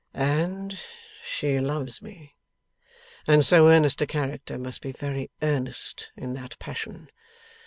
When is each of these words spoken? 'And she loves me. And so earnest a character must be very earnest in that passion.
'And 0.15 0.79
she 1.23 1.59
loves 1.59 2.01
me. 2.01 2.35
And 3.27 3.45
so 3.45 3.67
earnest 3.67 4.01
a 4.01 4.07
character 4.07 4.57
must 4.57 4.81
be 4.81 4.91
very 4.93 5.29
earnest 5.43 6.11
in 6.17 6.33
that 6.33 6.57
passion. 6.57 7.11